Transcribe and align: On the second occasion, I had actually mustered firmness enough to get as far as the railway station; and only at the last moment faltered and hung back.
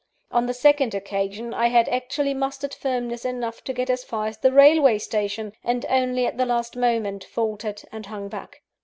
On 0.31 0.47
the 0.47 0.53
second 0.55 0.95
occasion, 0.95 1.53
I 1.53 1.67
had 1.67 1.87
actually 1.87 2.33
mustered 2.33 2.73
firmness 2.73 3.23
enough 3.23 3.63
to 3.65 3.71
get 3.71 3.87
as 3.87 4.03
far 4.03 4.25
as 4.25 4.39
the 4.39 4.51
railway 4.51 4.97
station; 4.97 5.53
and 5.63 5.85
only 5.89 6.25
at 6.25 6.39
the 6.39 6.45
last 6.47 6.75
moment 6.75 7.23
faltered 7.23 7.83
and 7.91 8.07
hung 8.07 8.27
back. 8.27 8.63